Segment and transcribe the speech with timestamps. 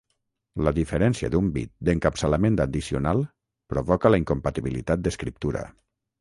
[0.67, 3.21] La diferència d'un bit d'encapçalament addicional
[3.75, 5.65] provoca la incompatibilitat d'escriptura.